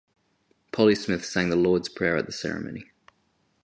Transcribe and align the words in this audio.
Polly 0.71 0.95
Smith 0.95 1.23
sang 1.23 1.49
the 1.49 1.55
Lord's 1.55 1.87
Prayer 1.87 2.17
at 2.17 2.25
the 2.25 2.31
ceremony. 2.31 2.85